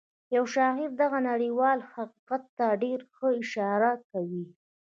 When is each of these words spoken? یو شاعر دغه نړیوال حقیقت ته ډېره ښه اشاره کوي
یو 0.35 0.43
شاعر 0.53 0.89
دغه 1.01 1.19
نړیوال 1.29 1.79
حقیقت 1.93 2.43
ته 2.57 2.65
ډېره 2.83 3.05
ښه 3.15 3.27
اشاره 3.41 3.91
کوي 4.09 4.45